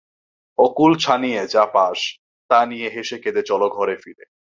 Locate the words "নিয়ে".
2.65-2.87